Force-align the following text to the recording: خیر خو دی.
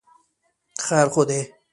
خیر 0.85 1.07
خو 1.13 1.21
دی. 1.29 1.39